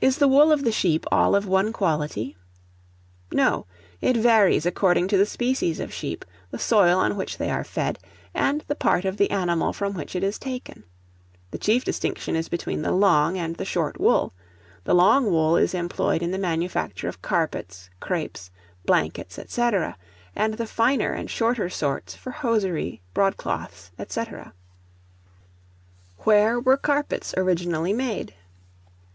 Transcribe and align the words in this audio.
Is 0.00 0.16
the 0.16 0.28
Wool 0.28 0.50
of 0.50 0.64
the 0.64 0.72
sheep 0.72 1.04
all 1.12 1.36
of 1.36 1.46
one 1.46 1.70
quality? 1.70 2.38
No; 3.30 3.66
it 4.00 4.16
varies 4.16 4.64
according 4.64 5.08
to 5.08 5.18
the 5.18 5.26
species 5.26 5.78
of 5.78 5.92
sheep, 5.92 6.24
the 6.50 6.58
soil 6.58 6.98
on 6.98 7.18
which 7.18 7.36
they 7.36 7.50
are 7.50 7.62
fed, 7.62 7.98
and 8.32 8.62
the 8.66 8.74
part 8.74 9.04
of 9.04 9.18
the 9.18 9.30
animal 9.30 9.74
from 9.74 9.92
which 9.92 10.16
it 10.16 10.24
is 10.24 10.38
taken: 10.38 10.84
the 11.50 11.58
chief 11.58 11.84
distinction 11.84 12.34
is 12.34 12.48
between 12.48 12.80
the 12.80 12.92
long 12.92 13.36
and 13.36 13.56
the 13.56 13.66
short 13.66 14.00
wool; 14.00 14.32
the 14.84 14.94
long 14.94 15.26
wool 15.30 15.58
is 15.58 15.74
employed 15.74 16.22
in 16.22 16.30
the 16.30 16.38
manufacture 16.38 17.06
of 17.06 17.20
carpets, 17.20 17.90
crapes, 18.00 18.50
blankets, 18.86 19.38
&c. 19.48 19.62
and 20.34 20.54
the 20.54 20.66
finer 20.66 21.12
and 21.12 21.28
shorter 21.28 21.68
sorts 21.68 22.14
for 22.14 22.30
hosiery, 22.30 23.02
broadcloths 23.12 23.90
&c. 24.08 24.22
Where 26.20 26.58
were 26.58 26.78
Carpets 26.78 27.34
originally 27.36 27.92
made? 27.92 28.32